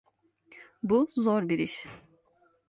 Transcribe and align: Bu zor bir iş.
Bu 0.83 1.09
zor 1.17 1.49
bir 1.49 1.59
iş. 1.59 1.85